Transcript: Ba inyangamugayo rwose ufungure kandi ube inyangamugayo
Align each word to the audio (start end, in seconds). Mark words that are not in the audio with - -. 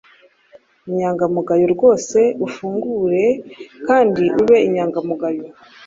Ba 0.83 0.89
inyangamugayo 0.91 1.65
rwose 1.75 2.19
ufungure 2.45 3.23
kandi 3.87 4.23
ube 4.41 4.57
inyangamugayo 4.67 5.45